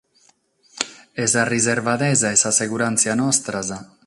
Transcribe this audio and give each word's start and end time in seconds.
E 1.21 1.27
sa 1.31 1.43
riservadesa 1.53 2.27
e 2.33 2.37
sa 2.41 2.51
seguràntzia 2.61 3.13
nostras? 3.23 3.67